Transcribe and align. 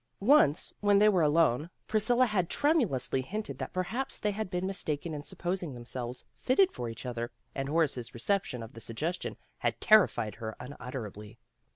Once, 0.33 0.73
when 0.79 0.97
they 0.97 1.07
were 1.07 1.21
alone, 1.21 1.69
Pris 1.87 2.09
cilla 2.09 2.25
had 2.25 2.49
tremulously 2.49 3.21
hinted 3.21 3.59
that 3.59 3.71
perhaps 3.71 4.17
they 4.17 4.31
had 4.31 4.49
been 4.49 4.65
mistaken 4.65 5.13
in 5.13 5.21
supposing 5.21 5.75
themselves 5.75 6.25
fitted 6.39 6.71
for 6.73 6.89
each 6.89 7.05
other, 7.05 7.29
and 7.53 7.69
Horace's 7.69 8.11
reception 8.11 8.63
of 8.63 8.73
the 8.73 8.81
suggestion 8.81 9.37
had 9.59 9.79
terrified 9.79 10.33
her 10.33 10.55
unutterably. 10.59 11.37